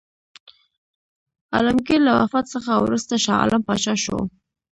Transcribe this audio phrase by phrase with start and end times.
[1.53, 4.17] عالمګیر له وفات څخه وروسته شاه عالم پاچا شو.